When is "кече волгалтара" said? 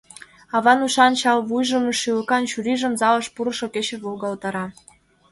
3.73-4.65